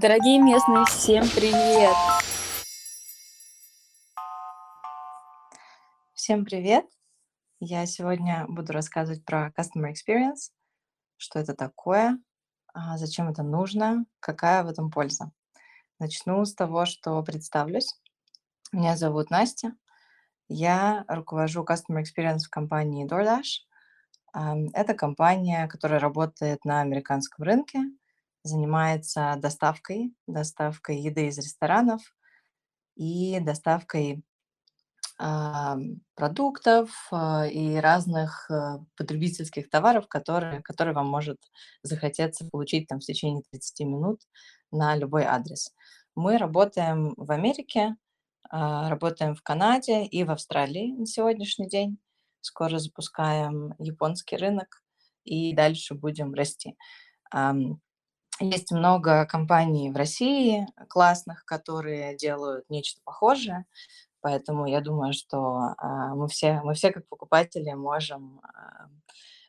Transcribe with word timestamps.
Дорогие 0.00 0.38
местные, 0.40 0.84
всем 0.84 1.24
привет! 1.34 1.92
Всем 6.14 6.44
привет! 6.44 6.86
Я 7.58 7.84
сегодня 7.84 8.46
буду 8.48 8.72
рассказывать 8.72 9.24
про 9.24 9.52
Customer 9.58 9.92
Experience, 9.92 10.52
что 11.16 11.40
это 11.40 11.52
такое, 11.52 12.16
а, 12.72 12.96
зачем 12.96 13.28
это 13.28 13.42
нужно, 13.42 14.04
какая 14.20 14.62
в 14.62 14.68
этом 14.68 14.92
польза. 14.92 15.32
Начну 15.98 16.44
с 16.44 16.54
того, 16.54 16.86
что 16.86 17.20
представлюсь. 17.24 18.00
Меня 18.70 18.96
зовут 18.96 19.30
Настя. 19.30 19.72
Я 20.48 21.06
руковожу 21.08 21.64
Customer 21.64 22.04
Experience 22.04 22.44
в 22.46 22.50
компании 22.50 23.04
DoorDash. 23.04 23.66
Это 24.74 24.94
компания, 24.94 25.66
которая 25.66 25.98
работает 25.98 26.64
на 26.64 26.82
американском 26.82 27.44
рынке– 27.44 27.80
занимается 28.48 29.34
доставкой, 29.38 30.14
доставкой 30.26 30.98
еды 30.98 31.28
из 31.28 31.38
ресторанов 31.38 32.02
и 32.96 33.38
доставкой 33.40 34.24
а, 35.20 35.76
продуктов 36.14 37.08
а, 37.10 37.44
и 37.46 37.76
разных 37.76 38.48
а, 38.50 38.78
потребительских 38.96 39.68
товаров, 39.68 40.06
которые, 40.06 40.62
которые 40.62 40.94
вам 40.94 41.08
может 41.08 41.38
захотеться 41.82 42.48
получить 42.48 42.86
там 42.86 43.00
в 43.00 43.04
течение 43.04 43.42
30 43.50 43.80
минут 43.80 44.20
на 44.70 44.94
любой 44.94 45.24
адрес. 45.24 45.74
Мы 46.14 46.38
работаем 46.38 47.14
в 47.16 47.32
Америке, 47.32 47.96
работаем 48.50 49.34
в 49.34 49.42
Канаде 49.42 50.04
и 50.04 50.24
в 50.24 50.30
Австралии 50.30 50.92
на 50.92 51.06
сегодняшний 51.06 51.68
день. 51.68 51.98
Скоро 52.40 52.78
запускаем 52.78 53.74
японский 53.78 54.36
рынок 54.36 54.82
и 55.24 55.52
дальше 55.54 55.94
будем 55.94 56.32
расти. 56.34 56.76
Есть 58.40 58.70
много 58.70 59.26
компаний 59.26 59.90
в 59.90 59.96
России 59.96 60.66
классных, 60.88 61.44
которые 61.44 62.16
делают 62.16 62.70
нечто 62.70 63.00
похожее, 63.04 63.64
поэтому 64.20 64.66
я 64.66 64.80
думаю, 64.80 65.12
что 65.12 65.74
а, 65.76 66.14
мы 66.14 66.28
все, 66.28 66.60
мы 66.62 66.74
все 66.74 66.92
как 66.92 67.08
покупатели 67.08 67.72
можем 67.72 68.40
а, 68.44 68.88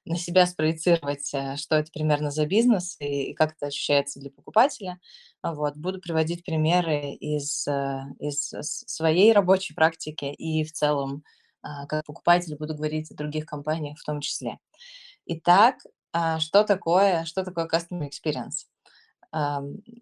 на 0.09 0.15
себя 0.15 0.47
спроецировать, 0.47 1.31
а, 1.33 1.55
что 1.55 1.75
это 1.75 1.91
примерно 1.91 2.31
за 2.31 2.45
бизнес 2.45 2.97
и, 2.99 3.31
и 3.31 3.33
как 3.33 3.53
это 3.53 3.67
ощущается 3.67 4.19
для 4.19 4.31
покупателя. 4.31 4.99
Вот. 5.43 5.77
Буду 5.77 6.01
приводить 6.01 6.43
примеры 6.43 7.11
из, 7.11 7.67
а, 7.67 8.07
из 8.19 8.49
своей 8.87 9.31
рабочей 9.33 9.75
практики 9.75 10.25
и 10.25 10.63
в 10.63 10.71
целом 10.71 11.23
а, 11.61 11.85
как 11.85 12.05
покупатель 12.05 12.57
буду 12.57 12.75
говорить 12.75 13.11
о 13.11 13.15
других 13.15 13.45
компаниях 13.45 13.99
в 13.99 14.03
том 14.03 14.19
числе. 14.21 14.57
Итак, 15.25 15.75
что 16.39 16.63
такое, 16.63 17.23
что 17.25 17.43
такое 17.43 17.67
customer 17.67 18.09
experience? 18.09 18.65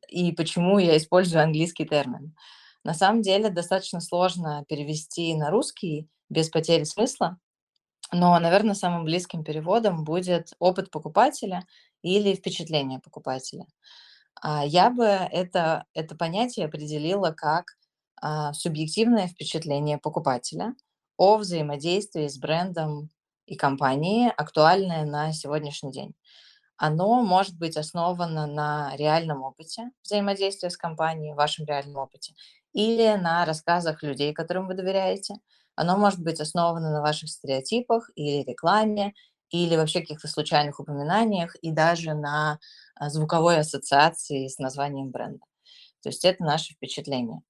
И 0.08 0.32
почему 0.32 0.80
я 0.80 0.98
использую 0.98 1.44
английский 1.44 1.86
термин. 1.86 2.36
На 2.84 2.94
самом 2.94 3.22
деле 3.22 3.50
достаточно 3.50 4.00
сложно 4.00 4.64
перевести 4.70 5.36
на 5.36 5.50
русский 5.50 6.08
без 6.30 6.50
потери 6.50 6.84
смысла, 6.86 7.38
но, 8.12 8.40
наверное, 8.40 8.76
самым 8.76 9.04
близким 9.04 9.44
переводом 9.44 10.04
будет 10.04 10.54
опыт 10.60 10.92
покупателя 10.92 11.66
или 12.02 12.36
впечатление 12.36 13.00
покупателя. 13.00 13.66
А, 14.42 14.66
я 14.66 14.90
бы 14.90 15.04
это, 15.04 15.86
это 15.94 16.16
понятие 16.16 16.68
определила 16.68 17.32
как 17.32 17.76
а, 18.22 18.54
субъективное 18.54 19.28
впечатление 19.28 19.98
покупателя 19.98 20.74
о 21.18 21.38
взаимодействии 21.38 22.28
с 22.28 22.38
брендом 22.38 23.10
и 23.46 23.56
компанией, 23.56 24.30
актуальное 24.30 25.06
на 25.06 25.34
сегодняшний 25.34 25.92
день 25.92 26.14
оно 26.78 27.24
может 27.24 27.58
быть 27.58 27.76
основано 27.76 28.46
на 28.46 28.96
реальном 28.96 29.42
опыте 29.42 29.90
взаимодействия 30.04 30.70
с 30.70 30.78
компанией, 30.78 31.34
вашем 31.34 31.66
реальном 31.66 31.98
опыте, 31.98 32.34
или 32.72 33.16
на 33.16 33.46
рассказах 33.46 34.04
людей, 34.04 34.34
которым 34.34 34.68
вы 34.68 34.76
доверяете. 34.76 35.36
Оно 35.76 35.98
может 35.98 36.20
быть 36.20 36.40
основано 36.40 36.92
на 36.92 37.02
ваших 37.02 37.30
стереотипах 37.30 38.12
или 38.16 38.44
рекламе, 38.44 39.14
или 39.50 39.76
вообще 39.76 40.02
каких-то 40.02 40.28
случайных 40.28 40.80
упоминаниях, 40.80 41.56
и 41.62 41.72
даже 41.72 42.14
на 42.14 42.60
а, 42.96 43.10
звуковой 43.10 43.60
ассоциации 43.60 44.48
с 44.48 44.60
названием 44.60 45.10
бренда. 45.10 45.46
То 46.04 46.10
есть 46.10 46.26
это 46.26 46.44
наше 46.44 46.74
впечатление. 46.74 47.42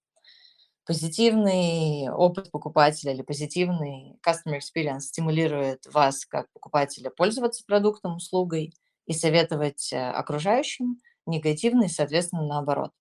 Позитивный 0.85 2.09
опыт 2.09 2.49
покупателя 2.49 3.11
или 3.11 3.23
позитивный 3.23 4.17
customer 4.25 4.59
experience 4.59 5.01
стимулирует 5.01 5.85
вас 5.87 6.25
как 6.25 6.49
покупателя 6.53 7.09
пользоваться 7.09 7.65
продуктом, 7.65 8.15
услугой– 8.15 8.73
и 9.07 9.13
советовать 9.13 9.91
э, 9.91 9.97
окружающим, 10.11 10.99
негативный, 11.25 11.89
соответственно, 11.89 12.45
наоборот. 12.45 12.91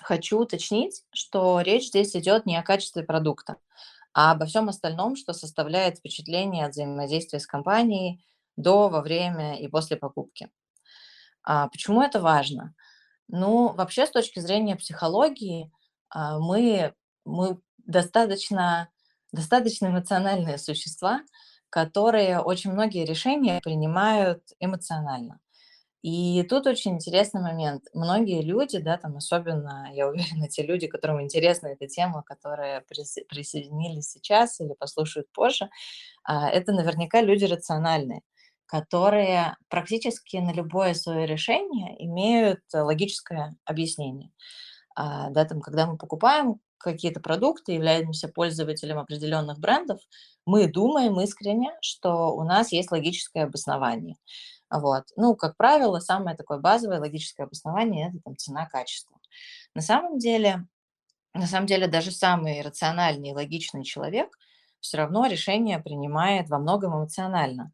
Хочу 0.00 0.40
уточнить, 0.40 1.04
что 1.12 1.60
речь 1.60 1.88
здесь 1.88 2.14
идет 2.16 2.44
не 2.44 2.56
о 2.56 2.62
качестве 2.62 3.04
продукта, 3.04 3.56
а 4.12 4.32
обо 4.32 4.46
всем 4.46 4.68
остальном, 4.68 5.16
что 5.16 5.32
составляет 5.32 5.98
впечатление 5.98 6.66
от 6.66 6.72
взаимодействия 6.72 7.38
с 7.38 7.46
компанией 7.46 8.24
до, 8.56 8.88
во 8.88 9.00
время 9.00 9.58
и 9.58 9.68
после 9.68 9.96
покупки. 9.96 10.50
А 11.44 11.68
почему 11.68 12.02
это 12.02 12.20
важно? 12.20 12.74
Ну, 13.28 13.72
вообще, 13.72 14.06
с 14.06 14.10
точки 14.10 14.40
зрения 14.40 14.76
психологии, 14.76 15.72
а, 16.10 16.38
мы, 16.38 16.94
мы 17.24 17.58
достаточно, 17.78 18.90
достаточно 19.32 19.86
эмоциональные 19.86 20.58
существа, 20.58 21.22
которые 21.72 22.40
очень 22.40 22.72
многие 22.72 23.06
решения 23.06 23.60
принимают 23.62 24.42
эмоционально. 24.60 25.40
И 26.02 26.42
тут 26.50 26.66
очень 26.66 26.94
интересный 26.94 27.40
момент. 27.42 27.84
Многие 27.94 28.42
люди, 28.42 28.78
да, 28.78 28.98
там 28.98 29.16
особенно, 29.16 29.88
я 29.94 30.08
уверена, 30.08 30.48
те 30.48 30.62
люди, 30.64 30.88
которым 30.88 31.22
интересна 31.22 31.68
эта 31.68 31.86
тема, 31.88 32.22
которые 32.24 32.82
присоединились 33.28 34.10
сейчас 34.10 34.60
или 34.60 34.74
послушают 34.74 35.28
позже, 35.32 35.70
а, 36.24 36.50
это 36.50 36.72
наверняка 36.72 37.22
люди 37.22 37.44
рациональные, 37.46 38.22
которые 38.66 39.56
практически 39.68 40.38
на 40.38 40.52
любое 40.52 40.94
свое 40.94 41.26
решение 41.26 41.94
имеют 42.06 42.60
логическое 42.74 43.56
объяснение. 43.64 44.30
А, 44.94 45.30
да, 45.30 45.44
там, 45.44 45.60
когда 45.60 45.86
мы 45.86 45.96
покупаем 45.98 46.56
какие-то 46.82 47.20
продукты, 47.20 47.72
являемся 47.72 48.28
пользователем 48.28 48.98
определенных 48.98 49.58
брендов, 49.58 50.00
мы 50.46 50.66
думаем 50.66 51.20
искренне, 51.20 51.70
что 51.80 52.34
у 52.34 52.44
нас 52.44 52.72
есть 52.72 52.90
логическое 52.90 53.44
обоснование. 53.44 54.16
Вот. 54.70 55.04
Ну, 55.16 55.36
как 55.36 55.56
правило, 55.56 56.00
самое 56.00 56.36
такое 56.36 56.58
базовое 56.58 56.98
логическое 56.98 57.44
обоснование– 57.44 58.08
это 58.10 58.20
там, 58.24 58.36
цена-качество. 58.36 59.18
На 59.74 59.82
самом 59.82 60.18
деле, 60.18 60.66
на 61.34 61.46
самом 61.46 61.66
деле, 61.66 61.88
даже 61.88 62.10
самый 62.10 62.60
рациональный 62.62 63.30
и 63.30 63.34
логичный 63.34 63.84
человек 63.84 64.36
все 64.80 64.98
равно 64.98 65.26
решение 65.26 65.78
принимает 65.78 66.48
во 66.48 66.58
многом 66.58 66.96
эмоционально. 66.96 67.72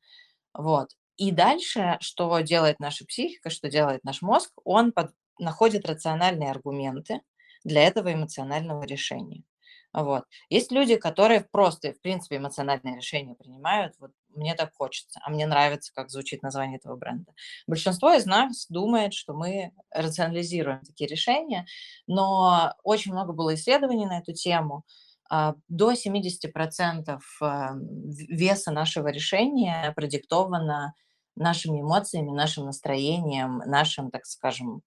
Вот. 0.52 0.90
И 1.16 1.32
дальше, 1.32 1.96
что 2.00 2.38
делает 2.40 2.80
наша 2.80 3.04
психика, 3.04 3.50
что 3.50 3.68
делает 3.68 4.04
наш 4.04 4.22
мозг, 4.22 4.52
он 4.64 4.92
под, 4.92 5.12
находит 5.38 5.86
рациональные 5.86 6.50
аргументы 6.50 7.22
для 7.64 7.82
этого 7.82 8.12
эмоционального 8.12 8.84
решения. 8.84 9.42
Вот. 9.92 10.24
Есть 10.50 10.70
люди, 10.70 10.96
которые 10.96 11.40
просто, 11.50 11.92
в 11.92 12.00
принципе, 12.00 12.36
эмоциональные 12.36 12.96
решения 12.96 13.34
принимают. 13.34 13.94
Вот 13.98 14.12
мне 14.34 14.54
так 14.54 14.72
хочется, 14.74 15.18
а 15.24 15.30
мне 15.30 15.46
нравится, 15.46 15.92
как 15.94 16.10
звучит 16.10 16.42
название 16.42 16.76
этого 16.78 16.96
бренда. 16.96 17.32
Большинство 17.66 18.12
из 18.12 18.26
нас 18.26 18.66
думает, 18.68 19.14
что 19.14 19.32
мы 19.32 19.72
рационализируем 19.90 20.80
такие 20.80 21.08
решения, 21.08 21.66
но 22.06 22.74
очень 22.82 23.12
много 23.12 23.32
было 23.32 23.54
исследований 23.54 24.06
на 24.06 24.18
эту 24.18 24.34
тему. 24.34 24.84
А, 25.30 25.54
до 25.68 25.92
70% 25.92 27.18
а, 27.40 27.70
веса 27.74 28.70
нашего 28.70 29.08
решения 29.08 29.92
продиктовано 29.96 30.94
нашими 31.34 31.80
эмоциями, 31.80 32.30
нашим 32.30 32.66
настроением, 32.66 33.58
нашим, 33.66 34.10
так 34.10 34.26
скажем, 34.26 34.82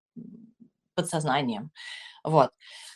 подсознанием. 0.96 1.72
Вот. 2.24 2.52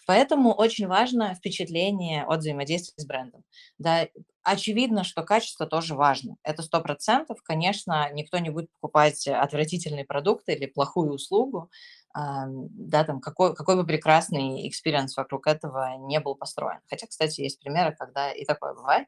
Поэтому 0.07 0.53
очень 0.53 0.87
важно 0.87 1.33
впечатление 1.33 2.25
от 2.25 2.39
взаимодействия 2.39 2.93
с 2.97 3.05
брендом. 3.07 3.43
Да, 3.79 4.07
очевидно, 4.43 5.03
что 5.03 5.23
качество 5.23 5.65
тоже 5.65 5.95
важно. 5.95 6.35
Это 6.43 6.61
сто 6.61 6.79
процентов. 6.81 7.41
Конечно, 7.43 8.11
никто 8.13 8.37
не 8.37 8.51
будет 8.51 8.71
покупать 8.71 9.27
отвратительный 9.27 10.05
продукт 10.05 10.47
или 10.47 10.67
плохую 10.67 11.13
услугу, 11.13 11.71
да, 12.13 13.03
там 13.03 13.19
какой, 13.19 13.55
какой 13.55 13.75
бы 13.75 13.85
прекрасный 13.85 14.67
experience 14.69 15.17
вокруг 15.17 15.47
этого 15.47 15.97
не 16.07 16.19
был 16.19 16.35
построен. 16.35 16.79
Хотя, 16.87 17.07
кстати, 17.07 17.41
есть 17.41 17.59
примеры, 17.59 17.95
когда 17.97 18.31
и 18.31 18.45
такое 18.45 18.73
бывает. 18.73 19.07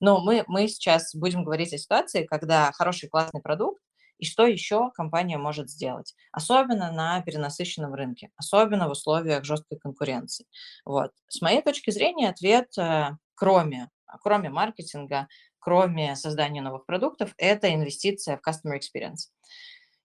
Но 0.00 0.20
мы, 0.20 0.44
мы 0.46 0.68
сейчас 0.68 1.14
будем 1.14 1.42
говорить 1.42 1.72
о 1.74 1.78
ситуации, 1.78 2.24
когда 2.24 2.70
хороший 2.72 3.08
классный 3.08 3.42
продукт 3.42 3.82
и 4.18 4.24
что 4.26 4.46
еще 4.46 4.90
компания 4.94 5.38
может 5.38 5.70
сделать, 5.70 6.14
особенно 6.32 6.92
на 6.92 7.22
перенасыщенном 7.22 7.94
рынке, 7.94 8.30
особенно 8.36 8.88
в 8.88 8.92
условиях 8.92 9.44
жесткой 9.44 9.78
конкуренции. 9.78 10.46
Вот. 10.84 11.12
С 11.28 11.40
моей 11.40 11.62
точки 11.62 11.90
зрения 11.90 12.28
ответ, 12.28 12.76
э, 12.78 13.10
кроме, 13.34 13.90
кроме 14.22 14.50
маркетинга, 14.50 15.28
кроме 15.58 16.16
создания 16.16 16.62
новых 16.62 16.86
продуктов, 16.86 17.34
это 17.36 17.72
инвестиция 17.74 18.38
в 18.38 18.48
customer 18.48 18.78
experience. 18.78 19.30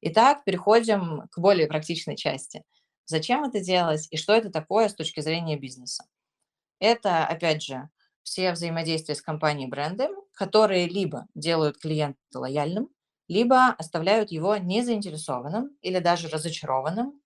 Итак, 0.01 0.43
переходим 0.43 1.27
к 1.31 1.39
более 1.39 1.67
практичной 1.67 2.15
части. 2.17 2.63
зачем 3.05 3.43
это 3.43 3.59
делать 3.59 4.07
и 4.11 4.17
что 4.17 4.33
это 4.33 4.49
такое 4.49 4.87
с 4.89 4.95
точки 4.95 5.19
зрения 5.21 5.57
бизнеса. 5.57 6.05
Это, 6.79 7.25
опять 7.25 7.63
же, 7.63 7.89
все 8.23 8.51
взаимодействия 8.53 9.15
с 9.15 9.21
компанией 9.21 9.67
брендом, 9.67 10.11
которые 10.33 10.87
либо 10.87 11.27
делают 11.35 11.77
клиента 11.77 12.17
лояльным, 12.33 12.89
либо 13.27 13.69
оставляют 13.69 14.31
его 14.31 14.57
незаинтересованным 14.57 15.77
или 15.81 15.99
даже 15.99 16.27
разочарованным, 16.29 17.19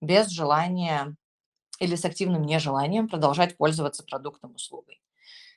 без 0.00 0.28
желания 0.28 1.16
или 1.80 1.96
с 1.96 2.04
активным 2.04 2.42
нежеланием 2.42 3.08
продолжать 3.08 3.56
пользоваться 3.56 4.04
продуктом, 4.04 4.54
услугой. 4.54 5.00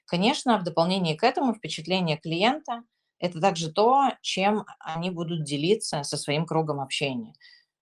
Конечно, 0.05 0.57
в 0.57 0.63
дополнение 0.63 1.15
к 1.17 1.23
этому 1.23 1.53
впечатление 1.53 2.17
клиента– 2.17 2.83
это 3.19 3.41
также 3.41 3.71
то, 3.71 4.11
чем 4.21 4.65
они 4.79 5.09
будут 5.09 5.43
делиться 5.43 6.03
со 6.03 6.17
своим 6.17 6.45
кругом 6.45 6.79
общения. 6.79 7.33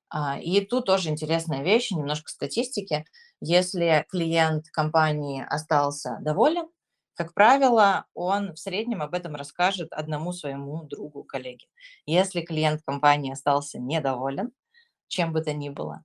А, 0.09 0.39
и 0.39 0.61
тут 0.61 0.85
тоже 0.85 1.09
интересная 1.09 1.63
вещь, 1.63 1.91
немножко 1.91 2.29
статистики. 2.31 3.05
Если 3.41 4.05
клиент 4.09 4.69
компании 4.69 5.45
остался 5.47 6.17
доволен, 6.21 6.67
как 7.15 7.33
правило, 7.33 8.05
он 8.13 8.53
в 8.53 8.59
среднем 8.59 9.01
об 9.01 9.13
этом 9.13 9.35
расскажет 9.35 9.91
одному 9.93 10.33
своему 10.33 10.83
другу, 10.83 11.23
коллеге. 11.23 11.67
Если 12.05 12.41
клиент 12.41 12.81
компании 12.83 13.31
остался 13.31 13.79
недоволен, 13.79 14.51
чем 15.07 15.31
бы 15.31 15.41
то 15.41 15.53
ни 15.53 15.69
было, 15.69 16.03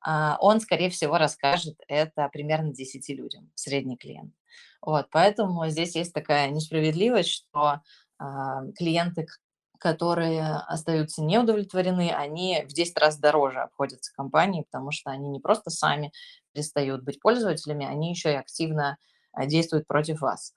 а, 0.00 0.36
он, 0.40 0.60
скорее 0.60 0.90
всего, 0.90 1.18
расскажет 1.18 1.76
это 1.88 2.28
примерно 2.32 2.72
10 2.72 3.08
людям, 3.14 3.50
средний 3.54 3.96
клиент. 3.96 4.32
Вот, 4.80 5.08
поэтому 5.10 5.66
здесь 5.68 5.96
есть 5.96 6.12
такая 6.12 6.50
несправедливость, 6.50 7.30
что 7.30 7.80
а, 8.18 8.66
клиенты, 8.76 9.26
которые 9.78 10.42
остаются 10.68 11.22
неудовлетворены, 11.22 12.10
они 12.10 12.64
в 12.68 12.72
10 12.72 12.96
раз 12.98 13.18
дороже 13.18 13.60
обходятся 13.60 14.14
компании, 14.14 14.66
потому 14.70 14.92
что 14.92 15.10
они 15.10 15.28
не 15.28 15.40
просто 15.40 15.70
сами 15.70 16.12
перестают 16.52 17.02
быть 17.02 17.18
пользователями, 17.20 17.86
они 17.86 18.10
еще 18.10 18.32
и 18.32 18.36
активно 18.36 18.98
а, 19.34 19.46
действуют 19.46 19.86
против 19.86 20.20
вас. 20.20 20.54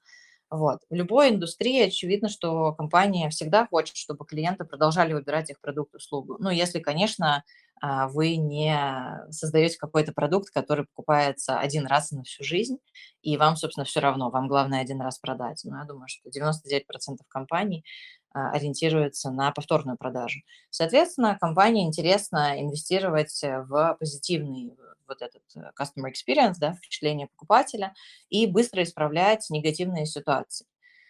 Вот. 0.50 0.80
В 0.90 0.96
любой 0.96 1.30
индустрии 1.30 1.84
очевидно, 1.88 2.30
что 2.30 2.74
компания 2.74 3.30
всегда 3.30 3.68
хочет, 3.68 3.98
чтобы 3.98 4.26
клиенты 4.26 4.64
продолжали 4.66 5.14
выбирать 5.14 5.50
их 5.50 5.60
продукт, 5.60 5.94
услугу. 5.96 6.38
Ну, 6.40 6.50
если, 6.50 6.80
конечно, 6.80 7.44
вы 7.82 8.36
не 8.36 8.76
создаете 9.30 9.78
какой-то 9.78 10.14
продукт, 10.14 10.50
который 10.50 10.86
покупается 10.86 11.60
один 11.60 11.86
раз 11.86 12.12
на 12.12 12.24
всю 12.24 12.44
жизнь, 12.44 12.78
и 13.22 13.38
вам, 13.38 13.56
собственно, 13.56 13.86
все 13.86 14.00
равно, 14.00 14.30
вам 14.30 14.48
главное 14.48 14.82
один 14.82 15.02
раз 15.02 15.20
продать. 15.20 15.62
Но 15.64 15.78
я 15.80 15.86
думаю, 15.86 16.08
что 16.08 16.30
99% 16.30 17.18
компаний 17.28 17.84
а, 18.34 18.52
ориентируется 18.52 19.32
на 19.32 19.52
повторную 19.52 19.98
продажу. 19.98 20.42
Соответственно, 20.70 21.38
компании 21.40 21.86
интересно 21.86 22.60
инвестировать 22.60 23.42
в 23.42 23.98
позитивный 24.00 24.76
вот 25.08 25.22
этот 25.22 25.42
э, 25.56 25.72
customer 25.80 26.12
experience, 26.12 26.56
да, 26.60 26.74
впечатление 26.74 27.28
покупателя, 27.28 27.94
и 28.30 28.46
быстро 28.46 28.84
исправлять 28.84 29.50
негативные 29.50 30.06
ситуации. 30.06 30.66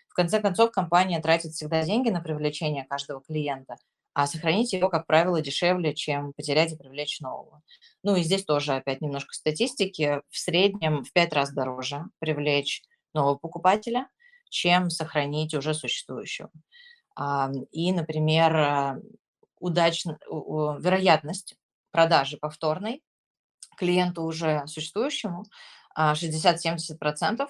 В 0.07 0.13
конце 0.13 0.39
концов, 0.39 0.71
компания 0.71 1.19
тратит 1.19 1.51
всегда 1.51 1.83
деньги 1.83 2.09
на 2.09 2.21
привлечение 2.21 2.85
каждого 2.85 3.21
клиента, 3.21 3.77
а 4.17 4.25
сохранить 4.25 4.73
его, 4.73 4.89
как 4.89 5.05
правило, 5.05 5.41
дешевле, 5.41 5.93
чем 5.93 6.33
потерять 6.33 6.71
и 6.71 6.75
привлечь 6.75 7.19
нового. 7.19 7.61
Ну 8.01 8.15
и 8.15 8.23
здесь 8.23 8.45
тоже 8.45 8.73
опять 8.73 8.99
немножко 8.99 9.31
статистики. 9.35 10.23
В 10.31 10.39
среднем 10.39 11.03
в 11.03 11.13
пять 11.13 11.33
раз 11.33 11.53
дороже 11.53 12.03
привлечь 12.17 12.81
нового 13.13 13.35
покупателя, 13.35 14.09
чем 14.49 14.89
сохранить 14.89 15.53
уже 15.53 15.75
существующего. 15.75 16.49
И, 17.69 17.91
например, 17.91 18.55
э, 18.55 19.01
удачно, 19.59 20.17
вероятность 20.27 21.55
продажи 21.91 22.37
повторной 22.37 23.03
клиенту 23.77 24.23
уже 24.23 24.65
существующему 24.65 25.45
60-70%, 25.95 27.47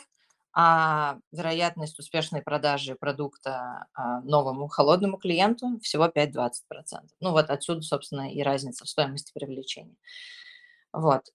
а, 0.60 1.12
а 1.12 1.20
вероятность 1.32 2.00
успешной 2.00 2.42
продажи 2.42 2.96
продукта 2.96 3.86
а, 3.94 4.22
новому 4.22 4.68
холодному 4.68 5.18
клиенту 5.18 5.80
всего 5.84 6.08
5-20%. 6.08 6.52
Ну 7.20 7.32
вот 7.32 7.52
отсюда, 7.52 7.82
собственно, 7.82 8.34
и 8.34 8.42
разница 8.42 8.84
в 8.84 8.90
стоимости 8.90 9.32
привлечения. 9.34 9.96
Вот. 10.92 11.26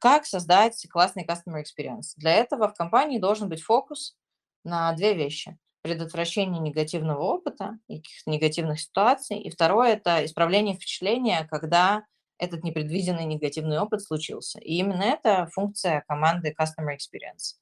Как 0.00 0.24
создать 0.24 0.86
классный 0.88 1.26
customer 1.26 1.62
experience? 1.64 2.12
Для 2.16 2.32
этого 2.34 2.68
в 2.68 2.74
компании 2.74 3.18
должен 3.18 3.48
быть 3.48 3.60
фокус 3.60 4.16
на 4.62 4.92
две 4.92 5.14
вещи 5.14 5.58
предотвращение 5.82 6.60
негативного 6.60 7.22
опыта 7.22 7.78
и 7.88 7.96
каких-то 7.96 8.30
негативных 8.30 8.80
ситуаций. 8.80 9.38
И 9.38 9.50
второе– 9.50 9.92
это 9.94 10.24
исправление 10.24 10.76
впечатления, 10.76 11.46
когда 11.50 12.04
этот 12.38 12.62
непредвиденный 12.62 13.24
негативный 13.24 13.80
опыт 13.80 14.00
случился. 14.00 14.60
И 14.60 14.74
именно 14.74 15.02
это 15.02 15.48
функция 15.52 16.04
команды 16.06 16.54
Customer 16.58 16.94
Experience. 16.94 17.56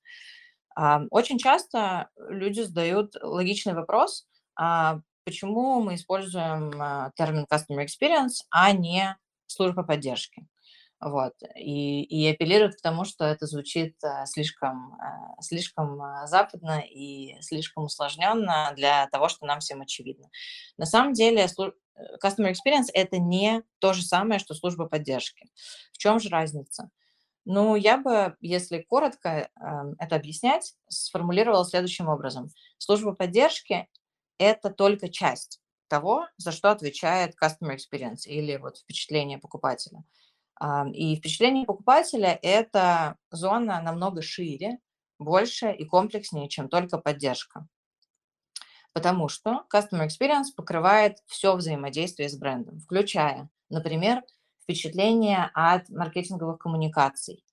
Очень 1.11 1.39
часто 1.39 2.09
люди 2.17 2.61
задают 2.61 3.15
логичный 3.21 3.75
вопрос, 3.75 4.27
а 4.57 5.01
почему 5.25 5.81
мы 5.81 5.95
используем 5.95 6.73
а, 6.81 7.11
термин 7.17 7.47
Customer 7.51 7.85
Experience, 7.85 8.45
а 8.51 8.73
не 8.73 9.17
служба 9.47 9.83
поддержки. 9.83 10.47
Вот. 11.01 11.35
И, 11.57 12.03
и 12.05 12.29
апеллируют 12.29 12.77
к 12.77 12.81
тому, 12.81 13.05
что 13.05 13.25
это 13.25 13.47
звучит 13.47 13.97
э, 14.05 14.25
слишком, 14.27 14.95
э, 14.95 15.43
слишком 15.43 16.01
э, 16.01 16.27
западно 16.29 16.81
и 16.81 17.41
слишком 17.41 17.85
усложненно 17.85 18.73
для 18.77 19.09
того, 19.09 19.29
что 19.29 19.45
нам 19.45 19.59
всем 19.59 19.83
очевидно. 19.83 20.31
На 20.77 20.87
самом 20.87 21.13
деле 21.13 21.47
Customer 22.23 22.53
Experience– 22.53 22.87
это 22.95 23.19
не 23.19 23.65
то 23.81 23.93
же 23.95 24.03
самое, 24.03 24.39
что 24.39 24.55
служба 24.55 24.87
поддержки. 24.87 25.47
В 25.93 25.99
чем 25.99 26.21
же 26.21 26.29
разница? 26.29 26.89
Ну, 27.45 27.75
я 27.75 27.99
бы, 27.99 28.37
если 28.41 28.83
коротко 28.83 29.51
эм, 29.61 29.97
это 29.99 30.17
объяснять, 30.17 30.75
сформулировала 30.89 31.65
следующим 31.65 32.09
образом. 32.09 32.49
Служба 32.79 33.15
поддержки– 33.15 33.89
это 34.39 34.71
только 34.71 35.09
часть 35.09 35.61
того, 35.89 36.27
за 36.37 36.53
что 36.53 36.71
отвечает 36.71 37.35
Customer 37.43 37.77
Experience 37.77 38.27
или 38.27 38.57
вот 38.57 38.79
впечатление 38.79 39.39
покупателя– 39.39 40.05
и 40.93 41.17
впечатление 41.17 41.67
покупателя– 41.67 42.39
это 42.43 43.17
зона 43.31 43.83
намного 43.83 44.23
шире, 44.23 44.79
больше 45.19 45.73
и 45.73 45.85
комплекснее, 45.85 46.49
чем 46.49 46.69
только 46.69 46.99
поддержка. 46.99 47.67
Потому 48.93 49.29
что 49.29 49.65
Customer 49.73 50.07
Experience 50.07 50.55
покрывает 50.55 51.19
все 51.27 51.57
взаимодействие 51.57 52.29
с 52.29 52.37
брендом, 52.37 52.79
включая, 52.79 53.49
например, 53.71 54.23
впечатление 54.63 55.51
от 55.55 55.89
маркетинговых 55.89 56.59
коммуникаций, 56.59 57.45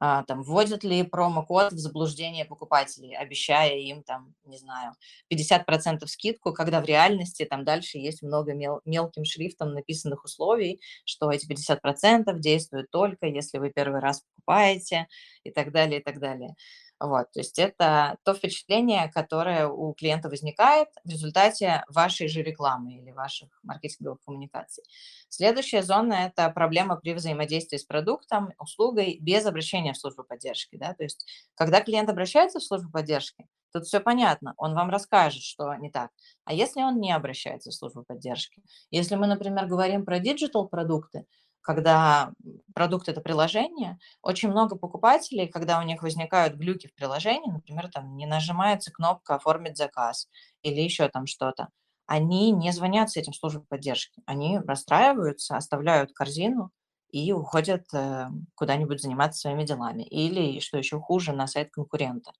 а, 0.00 0.22
там, 0.24 0.42
вводят 0.42 0.84
ли 0.84 1.02
промокод 1.02 1.72
в 1.72 1.78
заблуждение 1.78 2.44
покупателей, 2.44 3.16
обещая 3.16 3.76
им, 3.78 4.04
там, 4.04 4.34
не 4.44 4.56
знаю, 4.56 4.92
50% 5.28 6.08
скидку, 6.08 6.52
когда 6.52 6.80
в 6.80 6.84
реальности 6.84 7.44
там 7.44 7.64
дальше 7.64 7.98
есть 7.98 8.22
много 8.22 8.54
мел 8.54 8.80
мелким 8.84 9.24
шрифтом 9.24 9.74
написанных 9.74 10.24
условий, 10.24 10.80
что 11.04 11.32
эти 11.32 11.46
50% 11.46 12.38
действуют 12.38 12.90
только, 12.92 13.26
если 13.26 13.58
вы 13.58 13.70
первый 13.70 14.00
раз 14.00 14.22
покупаете 14.36 15.08
и 15.42 15.50
так 15.50 15.72
далее, 15.72 16.00
и 16.00 16.02
так 16.02 16.20
далее. 16.20 16.54
Вот, 17.00 17.30
то 17.30 17.38
есть 17.38 17.60
это 17.60 18.16
то 18.24 18.34
впечатление, 18.34 19.08
которое 19.14 19.68
у 19.68 19.92
клиента 19.92 20.28
возникает 20.28 20.88
в 21.04 21.08
результате 21.08 21.84
вашей 21.88 22.26
же 22.26 22.42
рекламы 22.42 22.96
или 22.96 23.12
ваших 23.12 23.50
маркетинговых 23.62 24.20
коммуникаций. 24.24 24.82
Следующая 25.28 25.84
зона– 25.84 26.12
это 26.26 26.50
проблема 26.50 26.96
при 26.96 27.14
взаимодействии 27.14 27.76
с 27.76 27.84
продуктом, 27.84 28.52
услугой 28.58 29.18
без 29.20 29.46
обращения 29.46 29.92
в 29.92 29.98
службу 29.98 30.24
поддержки. 30.24 30.76
Да? 30.76 30.92
То 30.94 31.04
есть 31.04 31.24
когда 31.54 31.80
клиент 31.80 32.10
обращается 32.10 32.58
в 32.58 32.64
службу 32.64 32.90
поддержки, 32.90 33.46
тут 33.72 33.84
все 33.84 34.00
понятно, 34.00 34.54
он 34.56 34.74
вам 34.74 34.90
расскажет, 34.90 35.42
что 35.42 35.72
не 35.74 35.90
так. 35.90 36.10
А 36.44 36.52
если 36.52 36.82
он 36.82 36.98
не 36.98 37.12
обращается 37.12 37.70
в 37.70 37.74
службу 37.74 38.02
поддержки? 38.02 38.60
Если 38.90 39.14
мы, 39.14 39.28
например, 39.28 39.66
говорим 39.66 40.04
про 40.04 40.18
диджитал-продукты, 40.18 41.26
когда 41.62 42.32
продукт– 42.74 43.08
это 43.10 43.20
приложение, 43.20 43.98
очень 44.22 44.50
много 44.50 44.76
покупателей, 44.76 45.48
когда 45.48 45.78
у 45.80 45.82
них 45.82 46.02
возникают 46.02 46.54
глюки 46.54 46.88
в 46.88 46.94
приложении, 46.94 47.50
например, 47.50 47.88
там 47.90 48.16
не 48.16 48.26
нажимается 48.26 48.92
кнопка 48.92 49.36
«Оформить 49.36 49.76
заказ» 49.76 50.28
или 50.62 50.80
еще 50.80 51.08
там 51.08 51.26
что-то, 51.26 51.68
они 52.06 52.52
не 52.52 52.72
звонят 52.72 53.10
с 53.10 53.16
этим 53.16 53.32
службой 53.34 53.64
поддержки. 53.68 54.22
Они 54.26 54.58
расстраиваются, 54.58 55.56
оставляют 55.56 56.12
корзину 56.12 56.70
и 57.10 57.32
уходят 57.32 57.84
э, 57.92 58.28
куда-нибудь 58.54 59.00
заниматься 59.02 59.40
своими 59.40 59.64
делами. 59.64 60.02
Или, 60.04 60.60
что 60.60 60.78
еще 60.78 60.98
хуже, 61.00 61.32
на 61.32 61.46
сайт 61.46 61.70
конкурента. 61.70 62.32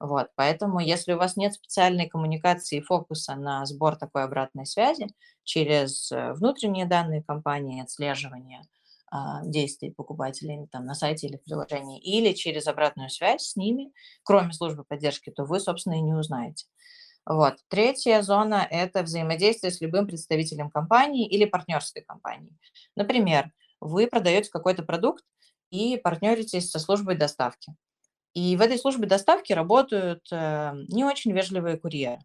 Вот, 0.00 0.28
поэтому, 0.36 0.78
если 0.78 1.12
у 1.12 1.18
вас 1.18 1.36
нет 1.36 1.54
специальной 1.54 2.08
коммуникации 2.08 2.78
и 2.78 2.82
фокуса 2.82 3.34
на 3.34 3.66
сбор 3.66 3.96
такой 3.96 4.22
обратной 4.22 4.64
связи 4.64 5.08
через 5.42 6.12
э, 6.12 6.32
внутренние 6.34 6.86
данные 6.86 7.22
компании, 7.22 7.82
отслеживание 7.82 8.62
а, 9.10 9.42
действий 9.44 9.90
покупателей 9.90 10.68
там, 10.70 10.84
на 10.84 10.94
сайте 10.94 11.26
или 11.26 11.36
в 11.38 11.42
приложении, 11.42 11.98
или 11.98 12.32
через 12.32 12.66
обратную 12.66 13.10
связь 13.10 13.42
с 13.42 13.56
ними, 13.56 13.90
кроме 14.22 14.52
службы 14.52 14.84
поддержки, 14.84 15.30
то 15.30 15.44
вы, 15.44 15.58
собственно, 15.58 15.94
и 15.94 16.00
не 16.00 16.14
узнаете. 16.14 16.66
Вот. 17.26 17.56
Третья 17.68 18.22
зона– 18.22 18.66
это 18.70 19.02
взаимодействие 19.02 19.72
с 19.72 19.80
любым 19.80 20.06
представителем 20.06 20.70
компании 20.70 21.26
или 21.26 21.44
партнерской 21.44 22.02
компании. 22.02 22.56
Например, 22.96 23.50
вы 23.80 24.06
продаете 24.06 24.50
какой-то 24.50 24.82
продукт, 24.82 25.24
и 25.70 25.98
партнеритесь 25.98 26.70
со 26.70 26.78
службой 26.78 27.16
доставки. 27.16 27.74
И 28.38 28.56
в 28.56 28.60
этой 28.60 28.78
службе 28.78 29.08
доставки 29.08 29.52
работают 29.52 30.28
э, 30.30 30.72
не 30.86 31.04
очень 31.04 31.32
вежливые 31.32 31.76
курьеры. 31.76 32.20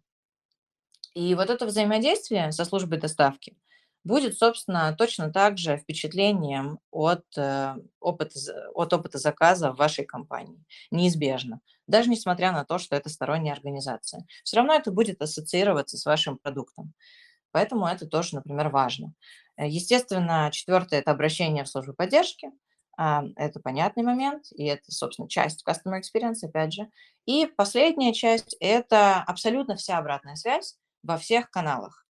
И 1.15 1.33
вот 1.33 1.49
это 1.49 1.65
взаимодействие 1.65 2.51
со 2.51 2.65
службой 2.65 2.99
доставки 2.99 3.57
будет, 4.03 4.37
собственно, 4.37 4.95
точно 4.95 5.33
так 5.33 5.57
же 5.57 5.75
впечатлением 5.75 6.77
от, 6.91 7.25
э, 7.35 7.75
опыта, 7.99 8.37
от 8.75 8.93
опыта 8.93 9.17
заказа 9.17 9.71
в 9.71 9.77
вашей 9.77 10.05
компании. 10.05 10.63
Неизбежно. 10.91 11.61
Даже 11.87 12.11
несмотря 12.11 12.51
на 12.51 12.63
то, 12.63 12.77
что 12.77 12.95
это 12.95 13.09
сторонняя 13.09 13.55
организация. 13.55 14.27
Все 14.43 14.57
равно 14.57 14.75
это 14.75 14.91
будет 14.91 15.19
ассоциироваться 15.19 15.97
с 15.97 16.05
вашим 16.05 16.37
продуктом. 16.37 16.93
Поэтому 17.49 17.87
это 17.87 18.05
тоже, 18.05 18.35
например, 18.35 18.69
важно. 18.69 19.15
Э, 19.57 19.67
естественно, 19.67 20.51
четвертое– 20.51 20.99
это 20.99 21.09
обращение 21.09 21.63
в 21.63 21.69
службу 21.69 21.93
поддержки. 21.93 22.51
Это 22.95 23.59
понятный 23.59 24.03
момент, 24.03 24.45
и 24.51 24.65
это, 24.65 24.91
собственно, 24.91 25.27
часть 25.27 25.65
customer 25.67 25.99
experience, 25.99 26.43
опять 26.43 26.73
же. 26.73 26.89
И 27.25 27.47
последняя 27.47 28.13
часть– 28.13 28.55
это 28.59 29.21
абсолютно 29.21 29.75
вся 29.75 29.97
обратная 29.97 30.35
связь 30.35 30.77
во 31.01 31.17
всех 31.17 31.49
каналах. 31.49 32.05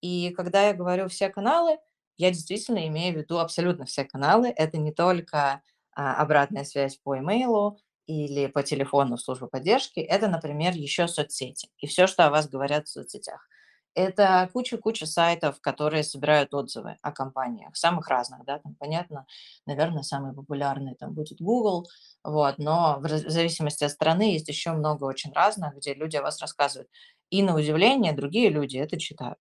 И 0.00 0.30
когда 0.30 0.68
я 0.68 0.74
говорю 0.74 1.08
«все 1.08 1.28
каналы», 1.28 1.78
я 2.16 2.30
действительно 2.30 2.86
имею 2.88 3.14
в 3.14 3.18
виду 3.18 3.38
абсолютно 3.38 3.84
все 3.84 4.04
каналы. 4.04 4.52
Это 4.54 4.76
не 4.76 4.92
только 4.92 5.62
а, 5.92 6.14
обратная 6.20 6.64
связь 6.64 6.96
по 6.96 7.16
имейлу 7.18 7.78
или 8.06 8.46
по 8.46 8.62
телефону 8.62 9.16
в 9.16 9.20
службу 9.20 9.46
поддержки, 9.46 10.00
это, 10.00 10.28
например, 10.28 10.72
еще 10.74 11.06
соцсети 11.06 11.68
и 11.78 11.86
все, 11.86 12.06
что 12.06 12.26
о 12.26 12.30
вас 12.30 12.48
говорят 12.48 12.86
в 12.86 12.90
соцсетях. 12.90 13.48
Это 13.98 14.48
куча-куча 14.52 15.06
сайтов, 15.06 15.60
которые 15.60 16.04
собирают 16.04 16.54
отзывы 16.54 16.98
о 17.02 17.10
компаниях, 17.10 17.74
самых 17.74 18.06
разных, 18.06 18.44
да, 18.44 18.60
там, 18.60 18.76
понятно, 18.76 19.26
наверное, 19.66 20.04
самый 20.04 20.32
популярный 20.32 20.94
там 20.94 21.14
будет 21.14 21.40
Google, 21.40 21.88
вот, 22.22 22.58
но 22.58 23.00
в 23.00 23.08
зависимости 23.08 23.82
от 23.82 23.90
страны 23.90 24.34
есть 24.34 24.46
еще 24.46 24.70
много 24.70 25.02
очень 25.02 25.32
разных, 25.32 25.74
где 25.74 25.94
люди 25.94 26.14
о 26.14 26.22
вас 26.22 26.40
рассказывают. 26.40 26.88
И 27.30 27.42
на 27.42 27.56
удивление 27.56 28.12
другие 28.12 28.50
люди 28.50 28.76
это 28.76 29.00
читают. 29.00 29.40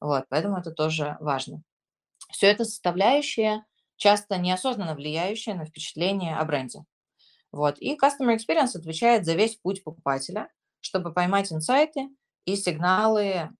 Вот, 0.00 0.24
поэтому 0.30 0.56
это 0.56 0.70
тоже 0.70 1.18
важно. 1.20 1.60
Все 2.32 2.46
это 2.46 2.64
составляющие, 2.64 3.62
часто 3.96 4.38
неосознанно 4.38 4.94
влияющие 4.94 5.54
на 5.54 5.66
впечатление 5.66 6.38
о 6.38 6.46
бренде. 6.46 6.82
Вот. 7.52 7.78
И 7.78 7.94
Customer 7.94 8.34
Experience 8.34 8.74
отвечает 8.74 9.26
за 9.26 9.34
весь 9.34 9.56
путь 9.56 9.84
покупателя, 9.84 10.48
чтобы 10.80 11.12
поймать 11.12 11.52
инсайты 11.52 12.08
и 12.46 12.56
сигналы 12.56 13.50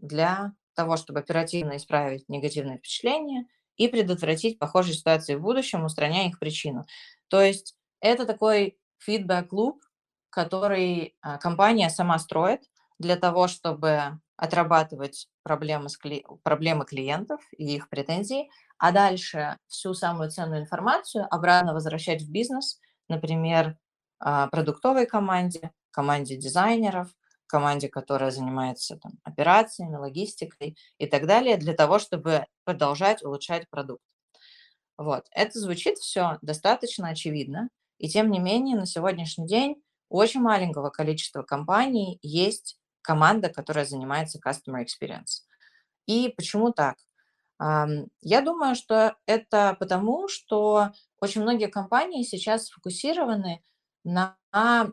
для 0.00 0.52
того, 0.74 0.96
чтобы 0.96 1.20
оперативно 1.20 1.76
исправить 1.76 2.28
негативные 2.28 2.78
впечатления 2.78 3.46
и 3.76 3.88
предотвратить 3.88 4.58
похожие 4.58 4.94
ситуации 4.94 5.34
в 5.34 5.42
будущем, 5.42 5.84
устраняя 5.84 6.28
их 6.28 6.38
причину. 6.38 6.84
То 7.28 7.40
есть 7.40 7.76
это 8.00 8.26
такой 8.26 8.78
фидбэк-луп, 8.98 9.82
который 10.30 11.16
а, 11.20 11.38
компания 11.38 11.90
сама 11.90 12.18
строит 12.18 12.62
для 12.98 13.16
того, 13.16 13.48
чтобы 13.48 14.18
отрабатывать 14.36 15.28
проблемы, 15.42 15.88
с 15.88 15.96
кли... 15.96 16.24
проблемы 16.42 16.84
клиентов 16.84 17.40
и 17.56 17.76
их 17.76 17.88
претензии, 17.88 18.50
а 18.78 18.92
дальше 18.92 19.58
всю 19.68 19.94
самую 19.94 20.30
ценную 20.30 20.62
информацию 20.62 21.26
обратно 21.30 21.74
возвращать 21.74 22.22
в 22.22 22.30
бизнес, 22.30 22.80
например, 23.08 23.76
а, 24.18 24.48
продуктовой 24.48 25.06
команде, 25.06 25.70
команде 25.90 26.36
дизайнеров, 26.36 27.08
команде, 27.52 27.88
которая 27.88 28.30
занимается 28.30 28.96
там, 28.96 29.12
операциями, 29.22 29.96
логистикой 29.96 30.76
и 30.96 31.06
так 31.06 31.26
далее, 31.26 31.58
для 31.58 31.74
того, 31.74 31.98
чтобы 31.98 32.46
продолжать 32.64 33.22
улучшать 33.22 33.68
продукт. 33.68 34.02
Вот. 34.96 35.26
Это 35.30 35.58
звучит 35.58 35.98
все 35.98 36.38
достаточно 36.40 37.08
очевидно, 37.08 37.68
и 37.98 38.08
тем 38.08 38.30
не 38.30 38.40
менее 38.40 38.76
на 38.76 38.86
сегодняшний 38.86 39.46
день 39.46 39.76
у 40.08 40.16
очень 40.16 40.40
маленького 40.40 40.90
количества 40.90 41.42
компаний 41.42 42.18
есть 42.22 42.78
команда, 43.02 43.48
которая 43.50 43.84
занимается 43.84 44.38
Customer 44.38 44.82
Experience. 44.82 45.44
И 46.06 46.32
почему 46.36 46.72
так? 46.72 46.96
Я 47.58 48.40
думаю, 48.40 48.74
что 48.74 49.16
это 49.26 49.76
потому, 49.78 50.28
что 50.28 50.90
очень 51.20 51.42
многие 51.42 51.68
компании 51.68 52.24
сейчас 52.24 52.66
сфокусированы 52.66 53.62
на 54.04 54.36